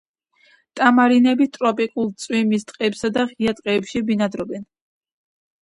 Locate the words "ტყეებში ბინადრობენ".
3.61-4.69